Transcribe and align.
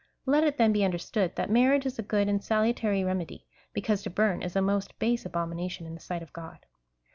Let 0.25 0.43
it 0.43 0.57
then 0.57 0.73
be 0.73 0.83
understood, 0.83 1.35
that 1.35 1.51
marriage 1.51 1.85
is 1.85 1.99
a 1.99 2.01
good 2.01 2.27
and 2.27 2.43
salutary 2.43 3.03
remedy, 3.03 3.45
because 3.71 4.01
to 4.01 4.09
burn 4.09 4.41
is 4.41 4.55
a 4.55 4.59
most 4.63 4.97
base 4.97 5.27
abomination 5.27 5.85
in 5.85 5.93
the 5.93 6.01
sight 6.01 6.23
of 6.23 6.33
Grod. 6.33 6.61